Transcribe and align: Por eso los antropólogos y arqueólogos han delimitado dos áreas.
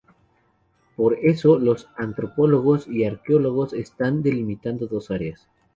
Por 0.95 1.13
eso 1.13 1.59
los 1.59 1.87
antropólogos 1.95 2.87
y 2.87 3.03
arqueólogos 3.05 3.75
han 3.99 4.23
delimitado 4.23 4.87
dos 4.87 5.11
áreas. 5.11 5.47